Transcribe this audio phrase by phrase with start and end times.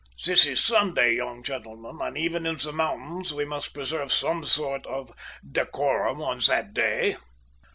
[0.25, 4.87] This is Sunday, young gentlemen, and even in the mountains we must preserve some sort
[4.87, 5.11] of
[5.47, 7.17] decorum on that day."